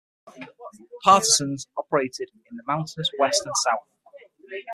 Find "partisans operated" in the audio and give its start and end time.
1.03-2.29